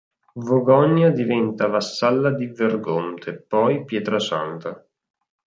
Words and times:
Vogogna 0.33 1.11
diventa 1.11 1.67
vassalla 1.67 2.31
di 2.33 2.47
Vergonte, 2.47 3.39
poi 3.39 3.85
Pietrasanta. 3.85 4.83